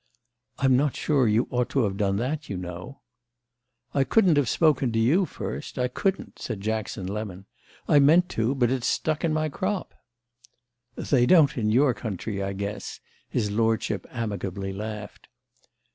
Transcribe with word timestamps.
"I'm 0.57 0.75
not 0.75 0.95
sure 0.95 1.27
you 1.27 1.45
ought 1.51 1.69
to 1.69 1.83
have 1.83 1.95
done 1.95 2.15
that, 2.15 2.49
you 2.49 2.57
know." 2.57 3.01
"I 3.93 4.03
couldn't 4.03 4.35
have 4.35 4.49
spoken 4.49 4.91
to 4.93 4.97
you 4.97 5.27
first—I 5.27 5.89
couldn't," 5.89 6.39
said 6.39 6.59
Jackson 6.59 7.05
Lemon. 7.05 7.45
"I 7.87 7.99
meant 7.99 8.27
to; 8.29 8.55
but 8.55 8.71
it 8.71 8.83
stuck 8.83 9.23
in 9.23 9.31
my 9.31 9.47
crop." 9.47 9.93
"They 10.95 11.27
don't 11.27 11.55
in 11.55 11.69
your 11.69 11.93
country, 11.93 12.41
I 12.41 12.53
guess," 12.53 12.99
his 13.29 13.51
lordship 13.51 14.07
amicably 14.09 14.73
laughed. 14.73 15.27